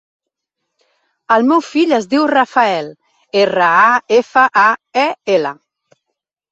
El 1.35 1.45
meu 1.51 1.61
fill 1.67 1.93
es 1.99 2.07
diu 2.15 2.25
Rafael: 2.33 2.91
erra, 3.45 3.69
a, 3.87 3.95
efa, 4.23 4.49
a, 4.65 4.69
e, 5.05 5.07
ela. 5.41 5.55